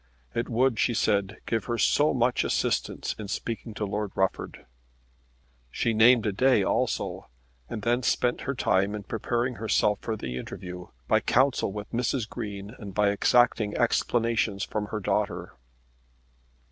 [0.33, 4.65] "It would," she said, "give her so much assistance in speaking to Lord Rufford!"
[5.69, 7.29] She named a day also,
[7.69, 12.27] and then spent her time in preparing herself for the interview by counsel with Mrs.
[12.27, 15.53] Green and by exacting explanations from her daughter.